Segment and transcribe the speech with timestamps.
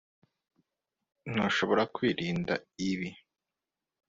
[1.31, 2.53] Ntushobora kwirinda
[2.89, 3.09] ibi